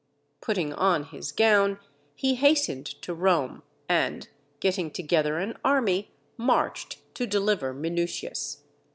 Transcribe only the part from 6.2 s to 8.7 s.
marched to deliver Minutius.